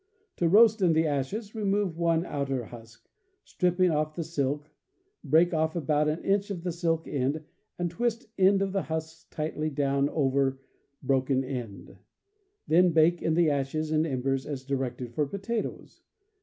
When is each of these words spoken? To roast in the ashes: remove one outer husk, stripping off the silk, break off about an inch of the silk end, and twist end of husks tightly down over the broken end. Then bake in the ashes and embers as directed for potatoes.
To 0.37 0.47
roast 0.49 0.81
in 0.81 0.93
the 0.93 1.05
ashes: 1.05 1.53
remove 1.53 1.95
one 1.95 2.25
outer 2.25 2.65
husk, 2.65 3.07
stripping 3.43 3.91
off 3.91 4.15
the 4.15 4.23
silk, 4.23 4.71
break 5.23 5.53
off 5.53 5.75
about 5.75 6.07
an 6.07 6.23
inch 6.23 6.49
of 6.49 6.63
the 6.63 6.71
silk 6.71 7.07
end, 7.07 7.43
and 7.77 7.91
twist 7.91 8.25
end 8.35 8.63
of 8.63 8.73
husks 8.73 9.25
tightly 9.29 9.69
down 9.69 10.09
over 10.09 10.53
the 10.53 11.05
broken 11.05 11.43
end. 11.43 11.97
Then 12.65 12.93
bake 12.93 13.21
in 13.21 13.35
the 13.35 13.51
ashes 13.51 13.91
and 13.91 14.07
embers 14.07 14.47
as 14.47 14.63
directed 14.63 15.13
for 15.13 15.27
potatoes. 15.27 16.01